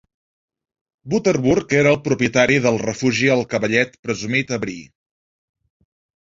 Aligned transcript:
Butterbur 1.13 1.57
era 1.79 1.91
el 1.95 1.99
propietari 2.07 2.55
del 2.63 2.79
refugi 2.85 3.29
El 3.35 3.45
Cavallet 3.53 3.95
Presumit 4.09 4.57
a 4.59 4.61
Bree. 4.65 4.91